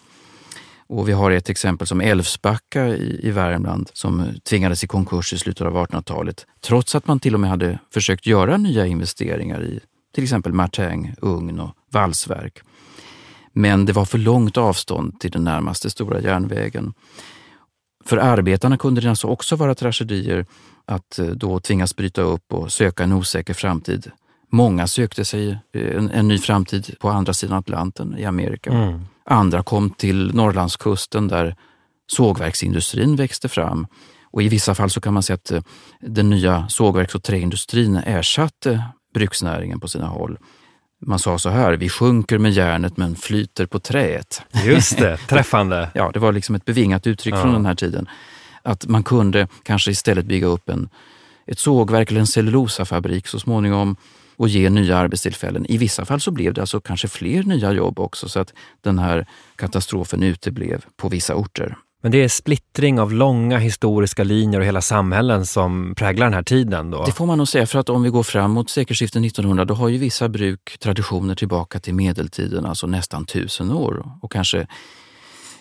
[0.87, 5.39] Och vi har ett exempel som Älvsbacka i, i Värmland som tvingades i konkurs i
[5.39, 9.81] slutet av 1800-talet trots att man till och med hade försökt göra nya investeringar i
[10.15, 12.59] till exempel martäng, ugn och valsverk.
[13.53, 16.95] Men det var för långt avstånd till den närmaste stora järnvägen.
[18.05, 20.47] För arbetarna kunde det alltså också vara tragedier
[20.85, 24.11] att eh, då tvingas bryta upp och söka en osäker framtid.
[24.51, 28.71] Många sökte sig eh, en, en ny framtid på andra sidan Atlanten i Amerika.
[28.71, 29.01] Mm.
[29.25, 31.57] Andra kom till Norrlandskusten där
[32.07, 33.87] sågverksindustrin växte fram.
[34.31, 35.63] Och I vissa fall så kan man säga att eh,
[36.01, 38.85] den nya sågverks och träindustrin ersatte
[39.15, 40.39] bruksnäringen på sina håll.
[41.07, 44.43] Man sa så här, vi sjunker med järnet men flyter på träet.
[44.65, 45.91] Just det, träffande.
[45.95, 47.43] ja, det var liksom ett bevingat uttryck ja.
[47.43, 48.09] från den här tiden.
[48.63, 50.89] Att man kunde kanske istället bygga upp en,
[51.47, 53.97] ett sågverk eller en cellulosafabrik så småningom
[54.37, 55.67] och ge nya arbetstillfällen.
[55.67, 58.99] I vissa fall så blev det alltså kanske fler nya jobb också så att den
[58.99, 61.77] här katastrofen uteblev på vissa orter.
[62.03, 66.43] Men det är splittring av långa historiska linjer och hela samhällen som präglar den här
[66.43, 66.91] tiden?
[66.91, 67.05] Då.
[67.05, 69.75] Det får man nog säga, för att om vi går fram mot sekelskiftet 1900 då
[69.75, 74.19] har ju vissa bruk traditioner tillbaka till medeltiden, alltså nästan tusen år.
[74.23, 74.67] Och kanske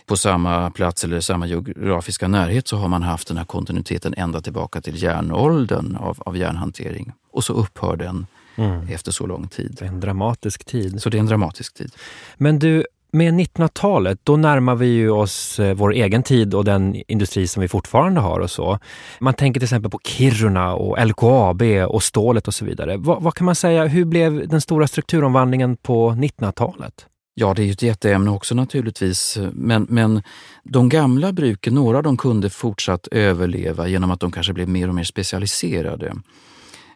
[0.05, 4.41] på samma plats eller samma geografiska närhet så har man haft den här kontinuiteten ända
[4.41, 7.11] tillbaka till järnåldern av, av järnhantering.
[7.31, 8.25] Och så upphör den
[8.55, 8.87] mm.
[8.87, 9.75] efter så lång tid.
[9.79, 11.01] Det är en dramatisk tid.
[11.01, 11.91] Så det är en dramatisk tid.
[12.37, 16.95] Men du, med 1900-talet, då närmar vi ju oss eh, vår egen tid och den
[17.07, 18.79] industri som vi fortfarande har och så.
[19.19, 22.97] Man tänker till exempel på Kiruna och LKAB och stålet och så vidare.
[22.97, 27.05] Vad, vad kan man säga, hur blev den stora strukturomvandlingen på 1900-talet?
[27.33, 29.37] Ja, det är ju ett jätteämne också naturligtvis.
[29.51, 30.23] Men, men
[30.63, 34.87] de gamla bruken, några av dem kunde fortsatt överleva genom att de kanske blev mer
[34.87, 36.13] och mer specialiserade.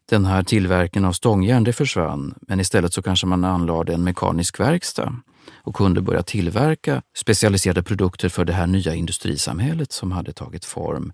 [0.10, 4.60] Den här tillverkningen av stångjärn det försvann, men istället så kanske man anlade en mekanisk
[4.60, 5.13] verkstad
[5.53, 11.12] och kunde börja tillverka specialiserade produkter för det här nya industrisamhället som hade tagit form.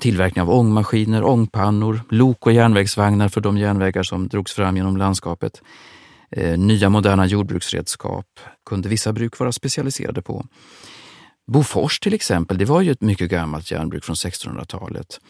[0.00, 5.62] Tillverkning av ångmaskiner, ångpannor, lok och järnvägsvagnar för de järnvägar som drogs fram genom landskapet.
[6.30, 8.26] Eh, nya moderna jordbruksredskap
[8.66, 10.46] kunde vissa bruk vara specialiserade på.
[11.46, 15.20] Bofors till exempel, det var ju ett mycket gammalt järnbruk från 1600-talet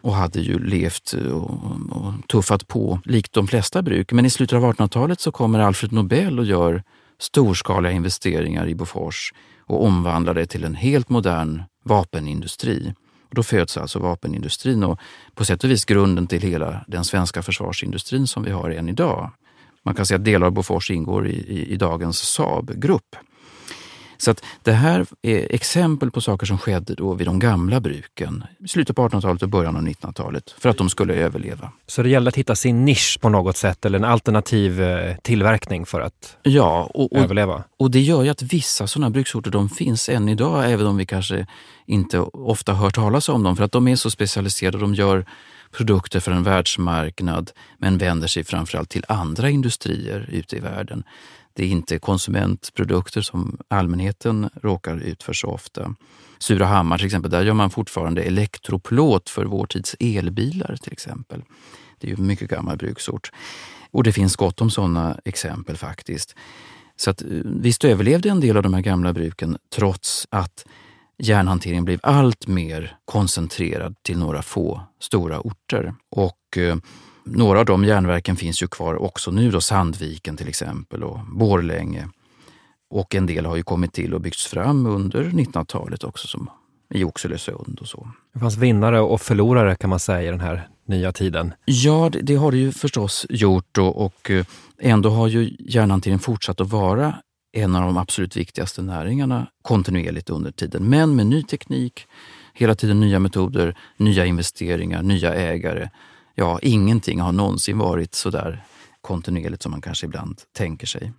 [0.00, 1.50] och hade ju levt och,
[1.90, 4.12] och, tuffat på likt de flesta bruk.
[4.12, 6.82] Men i slutet av 1800-talet så kommer Alfred Nobel och gör
[7.20, 12.94] storskaliga investeringar i Bofors och omvandla det till en helt modern vapenindustri.
[13.28, 14.98] Och då föds alltså vapenindustrin och
[15.34, 19.30] på sätt och vis grunden till hela den svenska försvarsindustrin som vi har än idag.
[19.82, 23.16] Man kan säga att delar av Bofors ingår i, i, i dagens Saab-grupp.
[24.18, 28.44] Så att det här är exempel på saker som skedde då vid de gamla bruken
[28.64, 31.72] i slutet på 1800-talet och början av 1900-talet för att de skulle överleva.
[31.86, 35.86] Så det gällde att hitta sin nisch på något sätt eller en alternativ eh, tillverkning
[35.86, 37.64] för att ja, och, och, överleva?
[37.76, 41.06] Och det gör ju att vissa sådana bruksorter de finns än idag, även om vi
[41.06, 41.46] kanske
[41.86, 44.78] inte ofta hör talas om dem för att de är så specialiserade.
[44.78, 45.24] De gör
[45.70, 51.04] produkter för en världsmarknad men vänder sig framförallt till andra industrier ute i världen.
[51.58, 55.94] Det är inte konsumentprodukter som allmänheten råkar ut för så ofta.
[56.38, 61.42] Surahammar till exempel, där gör man fortfarande elektroplåt för vår tids elbilar till exempel.
[61.98, 63.30] Det är ju en mycket gammal bruksort.
[63.90, 66.34] Och det finns gott om sådana exempel faktiskt.
[66.96, 70.66] Så att, eh, visst överlevde en del av de här gamla bruken trots att
[71.18, 75.94] järnhanteringen blev allt mer koncentrerad till några få stora orter.
[76.10, 76.76] Och eh,
[77.30, 82.08] några av de järnverken finns ju kvar också nu, då Sandviken till exempel och Borlänge.
[82.90, 86.50] Och en del har ju kommit till och byggts fram under 1900-talet också, som
[86.94, 88.08] i Oxelösund och så.
[88.34, 91.54] Det fanns vinnare och förlorare kan man säga i den här nya tiden.
[91.64, 94.46] Ja, det, det har det ju förstås gjort och, och eh,
[94.80, 97.14] ändå har ju järnhanteringen fortsatt att vara
[97.52, 100.88] en av de absolut viktigaste näringarna kontinuerligt under tiden.
[100.88, 102.06] Men med ny teknik,
[102.54, 105.90] hela tiden nya metoder, nya investeringar, nya ägare.
[106.40, 108.64] Ja, ingenting har någonsin varit så där
[109.00, 111.12] kontinuerligt som man kanske ibland tänker sig.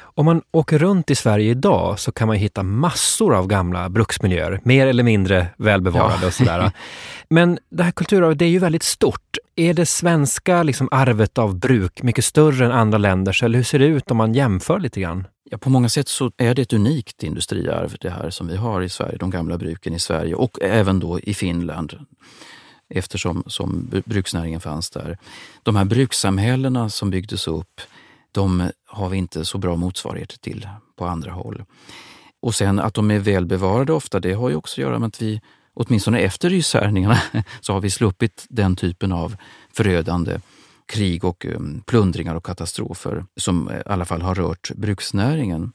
[0.00, 4.60] Om man åker runt i Sverige idag så kan man hitta massor av gamla bruksmiljöer,
[4.62, 6.26] mer eller mindre välbevarade ja.
[6.26, 6.72] och sådär.
[7.28, 9.38] Men det här kulturarvet det är ju väldigt stort.
[9.56, 13.78] Är det svenska liksom, arvet av bruk mycket större än andra länders eller hur ser
[13.78, 15.26] det ut om man jämför lite grann?
[15.50, 18.82] Ja, på många sätt så är det ett unikt industriarv det här som vi har
[18.82, 21.98] i Sverige, de gamla bruken i Sverige och även då i Finland
[22.94, 25.18] eftersom som bruksnäringen fanns där.
[25.62, 27.80] De här brukssamhällena som byggdes upp
[28.32, 31.64] de har vi inte så bra motsvarigheter till på andra håll.
[32.40, 35.22] Och sen att de är välbevarade ofta, det har ju också att göra med att
[35.22, 35.40] vi,
[35.74, 37.18] åtminstone efter ryssärningarna
[37.60, 39.36] så har vi sluppit den typen av
[39.72, 40.38] förödande
[40.86, 45.72] krig och um, plundringar och katastrofer som eh, i alla fall har rört bruksnäringen.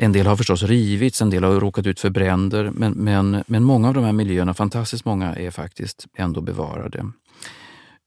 [0.00, 3.64] En del har förstås rivits, en del har råkat ut för bränder, men, men, men
[3.64, 7.06] många av de här miljöerna, fantastiskt många, är faktiskt ändå bevarade.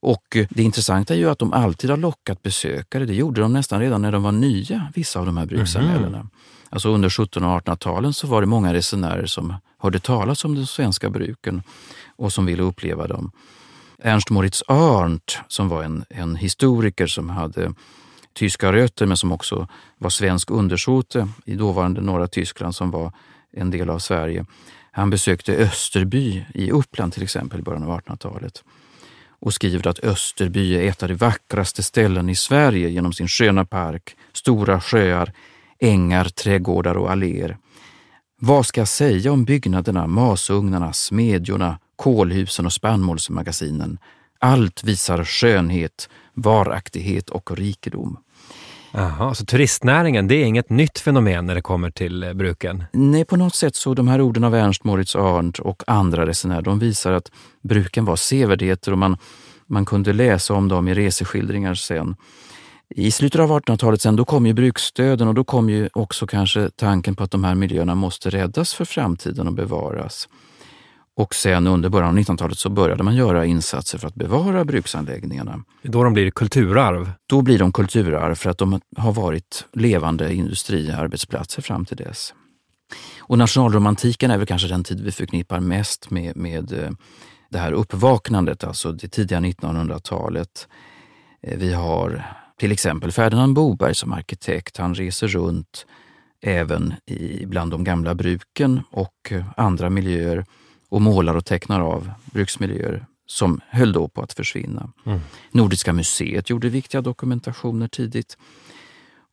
[0.02, 3.06] Och det intressanta är ju att de alltid har lockat besökare.
[3.06, 6.18] Det gjorde de nästan redan när de var nya, vissa av de här brukssamhällena.
[6.18, 6.30] Mm.
[6.70, 10.66] Alltså under 1700 och 1800-talen så var det många resenärer som hörde talas om de
[10.66, 11.64] svenska bruken
[12.16, 13.32] och som ville uppleva dem.
[14.04, 17.74] Ernst Moritz Arndt, som var en, en historiker som hade
[18.34, 19.68] tyska rötter men som också
[19.98, 23.14] var svensk undersåte i dåvarande norra Tyskland som var
[23.52, 24.46] en del av Sverige.
[24.92, 28.64] Han besökte Österby i Uppland till exempel i början av 1800-talet
[29.42, 33.66] och skriver att Österby är ett av de vackraste ställen i Sverige genom sin sköna
[33.66, 35.34] park, stora sjöar,
[35.80, 37.58] ängar, trädgårdar och alléer.
[38.40, 43.98] Vad ska jag säga om byggnaderna, masugnarna, smedjorna, kolhusen och spannmålsmagasinen?
[44.42, 48.18] Allt visar skönhet, varaktighet och rikedom.
[48.92, 52.84] Jaha, så turistnäringen, det är inget nytt fenomen när det kommer till eh, bruken?
[52.94, 56.62] Nej, på något sätt så de här orden av Ernst Moritz Arndt och andra resenärer,
[56.62, 59.18] de visar att bruken var sevärdheter och man,
[59.68, 62.16] man kunde läsa om dem i reseskildringar sen.
[62.90, 66.70] I slutet av 1800-talet sen, då kom ju bruksstöden och då kom ju också kanske
[66.70, 70.28] tanken på att de här miljöerna måste räddas för framtiden och bevaras.
[71.22, 75.64] Och sen under början av 1900-talet så började man göra insatser för att bevara bruksanläggningarna.
[75.82, 77.12] Då de blir kulturarv?
[77.28, 82.34] Då blir de kulturarv för att de har varit levande industriarbetsplatser fram till dess.
[83.20, 86.92] Och nationalromantiken är väl kanske den tid vi förknippar mest med, med eh,
[87.50, 90.68] det här uppvaknandet, alltså det tidiga 1900-talet.
[91.44, 92.26] Eh, vi har
[92.60, 94.78] till exempel Ferdinand Boberg som arkitekt.
[94.78, 95.86] Han reser runt
[96.42, 100.46] även i, bland de gamla bruken och andra miljöer
[100.92, 104.90] och målar och tecknar av bruksmiljöer som höll då på att försvinna.
[105.06, 105.20] Mm.
[105.52, 108.38] Nordiska museet gjorde viktiga dokumentationer tidigt.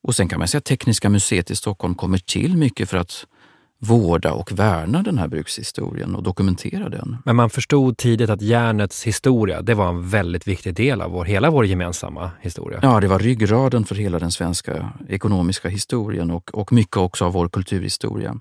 [0.03, 3.25] Och sen kan man säga att Tekniska museet i Stockholm kommer till mycket för att
[3.79, 7.17] vårda och värna den här brukshistorien och dokumentera den.
[7.25, 11.25] Men man förstod tidigt att järnets historia, det var en väldigt viktig del av vår,
[11.25, 12.79] hela vår gemensamma historia.
[12.81, 17.33] Ja, det var ryggraden för hela den svenska ekonomiska historien och, och mycket också av
[17.33, 18.35] vår kulturhistoria.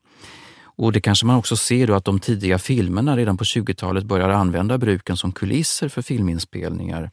[0.79, 4.29] Och det kanske man också ser då att de tidiga filmerna redan på 20-talet börjar
[4.29, 7.11] använda bruken som kulisser för filminspelningar.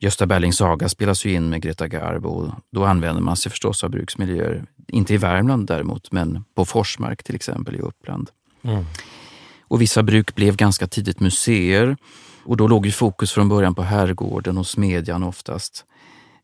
[0.00, 3.84] Gösta Berlings saga spelas ju in med Greta Garbo och då använder man sig förstås
[3.84, 4.64] av bruksmiljöer.
[4.88, 8.30] Inte i Värmland däremot, men på Forsmark till exempel i Uppland.
[8.62, 8.84] Mm.
[9.68, 11.96] Och vissa bruk blev ganska tidigt museer
[12.44, 15.84] och då låg ju fokus från början på herrgården och smedjan oftast.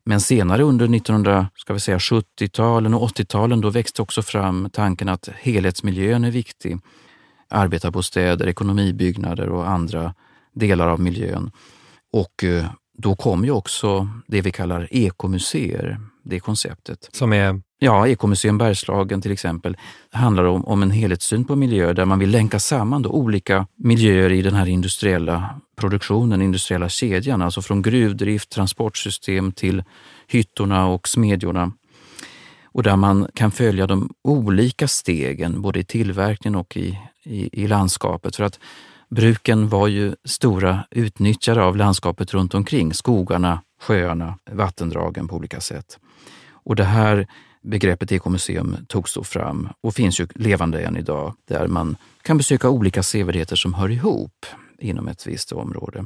[0.05, 6.77] Men senare under 1970-talen och 80-talen då växte också fram tanken att helhetsmiljön är viktig.
[7.49, 10.13] Arbetarbostäder, ekonomibyggnader och andra
[10.53, 11.51] delar av miljön.
[12.13, 12.65] Och eh,
[12.97, 17.09] då kom ju också det vi kallar ekomuseer, det konceptet.
[17.11, 17.61] Som är?
[17.81, 19.77] Ja, Ekomuseum Bergslagen till exempel
[20.11, 24.31] handlar om, om en helhetssyn på miljö där man vill länka samman då olika miljöer
[24.31, 29.83] i den här industriella produktionen, industriella kedjan, alltså från gruvdrift, transportsystem till
[30.27, 31.71] hyttorna och smedjorna.
[32.65, 37.67] Och där man kan följa de olika stegen både i tillverkningen och i, i, i
[37.67, 38.35] landskapet.
[38.35, 38.59] För att
[39.09, 45.99] bruken var ju stora utnyttjare av landskapet runt omkring, skogarna, sjöarna, vattendragen på olika sätt.
[46.51, 47.27] Och det här
[47.63, 52.69] begreppet ekomuseum togs då fram och finns ju levande än idag, där man kan besöka
[52.69, 54.45] olika sevärdheter som hör ihop
[54.79, 56.05] inom ett visst område.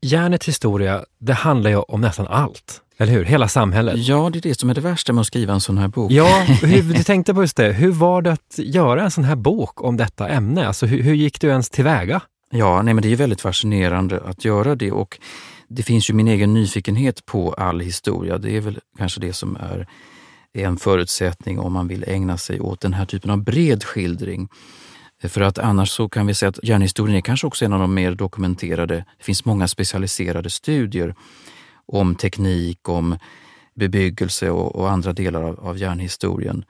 [0.00, 2.82] Järnets historia, det handlar ju om nästan allt.
[2.98, 3.24] Eller hur?
[3.24, 3.96] Hela samhället.
[3.96, 6.12] Ja, det är det som är det värsta med att skriva en sån här bok.
[6.12, 7.72] Ja, hur, du tänkte på just det.
[7.72, 10.66] Hur var det att göra en sån här bok om detta ämne?
[10.66, 12.20] Alltså, hur, hur gick du ens tillväga?
[12.50, 15.18] Ja, nej, men det är väldigt fascinerande att göra det och
[15.68, 18.38] det finns ju min egen nyfikenhet på all historia.
[18.38, 19.88] Det är väl kanske det som är
[20.52, 24.48] är en förutsättning om man vill ägna sig åt den här typen av bred skildring.
[25.22, 27.94] För att annars så kan vi säga att järnhistorien är kanske också en av de
[27.94, 28.94] mer dokumenterade.
[29.18, 31.14] Det finns många specialiserade studier
[31.86, 33.18] om teknik, om
[33.74, 36.64] bebyggelse och, och andra delar av, av järnhistorien.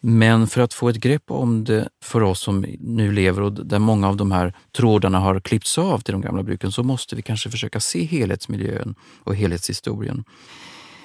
[0.00, 3.78] Men för att få ett grepp om det för oss som nu lever och där
[3.78, 7.22] många av de här trådarna har klippts av till de gamla bruken så måste vi
[7.22, 8.94] kanske försöka se helhetsmiljön
[9.24, 10.24] och helhetshistorien.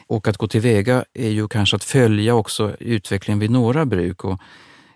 [0.09, 4.23] Och att gå tillväga är ju kanske att följa också utvecklingen vid några bruk.
[4.23, 4.39] Och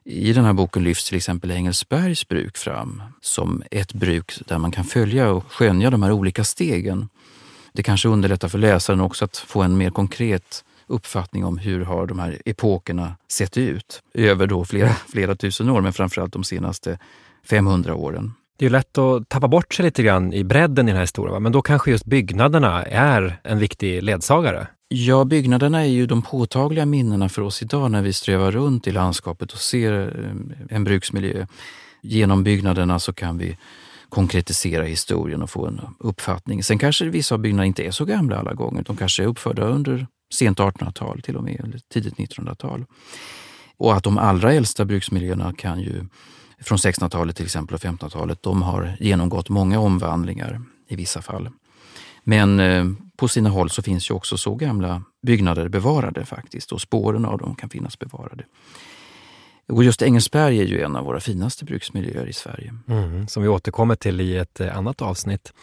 [0.03, 4.72] I den här boken lyfts till exempel Engelsbergs bruk fram som ett bruk där man
[4.72, 7.09] kan följa och skönja de här olika stegen.
[7.74, 12.05] Det kanske underlättar för läsaren också att få en mer konkret uppfattning om hur har
[12.07, 16.99] de här epokerna sett ut över då flera, flera tusen år, men framförallt de senaste
[17.49, 18.34] 500 åren.
[18.57, 21.43] Det är lätt att tappa bort sig lite grann i bredden i den här historien,
[21.43, 24.68] men då kanske just byggnaderna är en viktig ledsagare?
[24.95, 28.91] Ja, byggnaderna är ju de påtagliga minnena för oss idag när vi strövar runt i
[28.91, 31.47] landskapet och ser eh, en bruksmiljö.
[32.01, 33.57] Genom byggnaderna så kan vi
[34.09, 36.63] konkretisera historien och få en uppfattning.
[36.63, 38.83] Sen kanske vissa av byggnaderna inte är så gamla alla gånger.
[38.83, 42.85] De kanske är uppförda under sent 1800-tal till och med, eller tidigt 1900-tal.
[43.77, 46.05] Och att de allra äldsta bruksmiljöerna kan ju,
[46.61, 51.49] från 1600-talet till exempel och 1500-talet, de har genomgått många omvandlingar i vissa fall.
[52.23, 52.85] Men eh,
[53.24, 57.38] på sina håll så finns ju också så gamla byggnader bevarade faktiskt och spåren av
[57.38, 58.43] dem kan finnas bevarade.
[59.67, 62.74] Och just Engelsberg är ju en av våra finaste bruksmiljöer i Sverige.
[62.88, 65.53] Mm, som vi återkommer till i ett eh, annat avsnitt.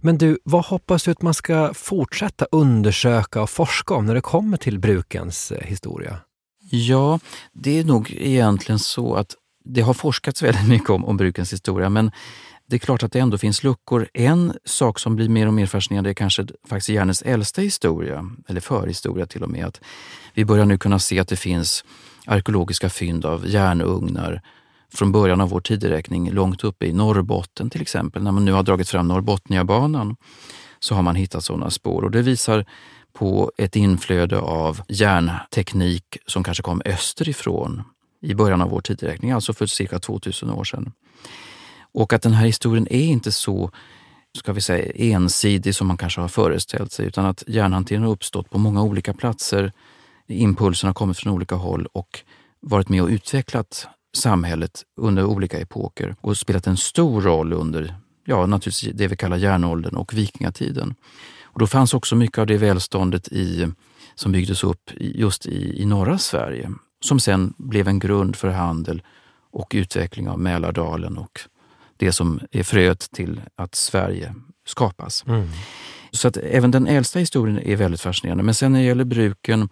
[0.00, 4.20] Men du, vad hoppas du att man ska fortsätta undersöka och forska om när det
[4.20, 6.16] kommer till brukens eh, historia?
[6.70, 7.20] Ja,
[7.52, 9.34] det är nog egentligen så att
[9.64, 12.10] det har forskats väldigt mycket om, om brukens historia, men
[12.66, 14.08] det är klart att det ändå finns luckor.
[14.14, 18.60] En sak som blir mer och mer fascinerande är kanske faktiskt järnets äldsta historia, eller
[18.60, 19.64] förhistoria till och med.
[19.64, 19.80] Att
[20.34, 21.84] vi börjar nu kunna se att det finns
[22.26, 24.42] arkeologiska fynd av järnugnar
[24.94, 28.22] från början av vår tideräkning långt uppe i Norrbotten till exempel.
[28.22, 30.16] När man nu har dragit fram Norrbotniabanan
[30.80, 32.66] så har man hittat sådana spår och det visar
[33.12, 37.82] på ett inflöde av järnteknik som kanske kom österifrån
[38.20, 40.92] i början av vår tideräkning, alltså för cirka 2000 år sedan.
[41.92, 43.70] Och att den här historien är inte så
[44.38, 48.50] ska vi säga, ensidig som man kanske har föreställt sig, utan att järnhanteringen har uppstått
[48.50, 49.72] på många olika platser
[50.30, 52.20] impulserna har kommit från olika håll och
[52.60, 57.94] varit med och utvecklat samhället under olika epoker och spelat en stor roll under
[58.24, 60.94] ja, naturligtvis det vi kallar järnåldern och vikingatiden.
[61.42, 63.68] Och då fanns också mycket av det välståndet i,
[64.14, 66.70] som byggdes upp just i, i norra Sverige
[67.00, 69.02] som sen blev en grund för handel
[69.50, 71.40] och utveckling av Mälardalen och
[71.96, 74.34] det som är fröet till att Sverige
[74.66, 75.24] skapas.
[75.26, 75.48] Mm.
[76.10, 78.42] Så att även den äldsta historien är väldigt fascinerande.
[78.42, 79.68] Men sen när det gäller bruken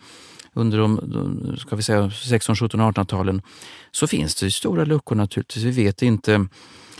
[0.52, 3.42] under de, ska vi säga 16, 17, 1800-talen
[3.90, 5.64] så finns det stora luckor naturligtvis.
[5.64, 6.46] Vi vet inte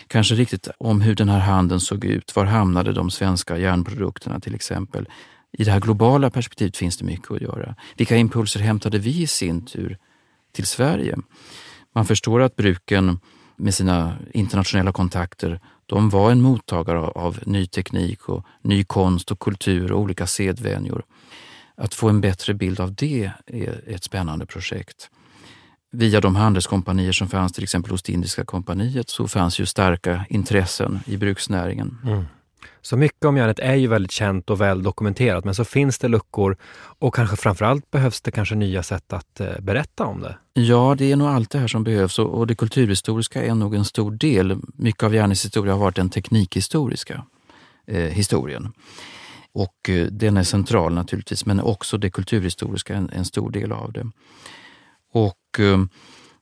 [0.06, 2.36] kanske riktigt om hur den här handeln såg ut.
[2.36, 5.08] Var hamnade de svenska järnprodukterna till exempel?
[5.52, 7.74] I det här globala perspektivet finns det mycket att göra.
[7.96, 9.98] Vilka impulser hämtade vi i sin tur
[10.52, 11.16] till Sverige?
[11.94, 13.20] Man förstår att bruken
[13.56, 19.38] med sina internationella kontakter, de var en mottagare av ny teknik och ny konst och
[19.38, 21.02] kultur och olika sedvänjor.
[21.76, 25.10] Att få en bättre bild av det är ett spännande projekt.
[25.90, 30.24] Via de handelskompanier som fanns till exempel hos det Indiska kompaniet så fanns ju starka
[30.28, 31.98] intressen i bruksnäringen.
[32.04, 32.24] Mm.
[32.80, 36.08] Så mycket om järnet är ju väldigt känt och väl dokumenterat men så finns det
[36.08, 36.56] luckor
[36.98, 40.38] och kanske framförallt behövs det kanske nya sätt att eh, berätta om det.
[40.52, 43.84] Ja, det är nog allt det här som behövs och det kulturhistoriska är nog en
[43.84, 44.58] stor del.
[44.74, 47.24] Mycket av järnets historia har varit den teknikhistoriska
[47.86, 48.72] eh, historien.
[49.52, 53.92] Och eh, den är central naturligtvis, men också det kulturhistoriska en, en stor del av
[53.92, 54.10] det.
[55.12, 55.78] Och eh,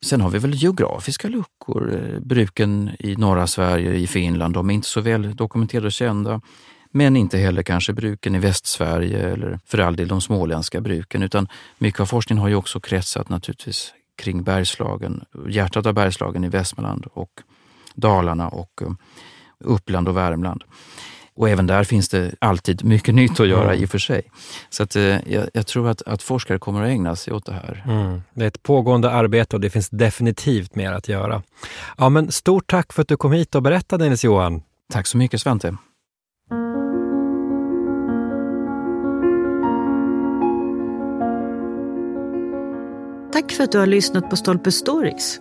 [0.07, 2.19] Sen har vi väl geografiska luckor.
[2.21, 6.41] Bruken i norra Sverige, i Finland, de är inte så väl dokumenterade och kända.
[6.91, 11.23] Men inte heller kanske bruken i Västsverige eller för all del de småländska bruken.
[11.23, 11.49] Utan
[11.79, 17.07] mycket av forskningen har ju också kretsat naturligtvis kring Bergslagen, hjärtat av Bergslagen i Västmanland
[17.13, 17.41] och
[17.95, 18.91] Dalarna och eh,
[19.59, 20.65] Uppland och Värmland.
[21.37, 23.83] Och även där finns det alltid mycket nytt att göra mm.
[23.83, 24.23] i och för sig.
[24.71, 27.53] Så att, eh, jag, jag, tror att, att, forskare kommer att ägna sig åt det
[27.53, 27.85] här.
[27.87, 28.23] Mm.
[28.35, 31.43] Det är ett pågående arbete och det finns definitivt mer att göra.
[31.99, 34.63] Ja, men stort tack för att du kom hit och berättade Nils-Johan.
[34.93, 35.77] Tack så mycket Svante.
[43.33, 45.41] Tack för att du har lyssnat på Stolpe Stories.